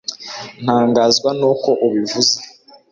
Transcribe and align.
ntangazwa 0.63 1.29
nuko 1.39 1.69
ubivuze 1.85 2.37